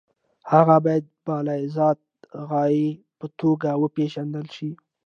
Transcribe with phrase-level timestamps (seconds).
[0.51, 1.99] هغه باید د بالذات
[2.49, 2.87] غایې
[3.19, 4.71] په توګه وپېژندل شي.